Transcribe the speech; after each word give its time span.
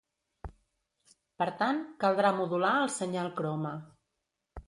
Per 1.41 1.47
tant, 1.59 1.83
caldrà 2.05 2.33
modular 2.39 2.73
el 2.87 2.91
senyal 2.97 3.31
croma. 3.41 3.77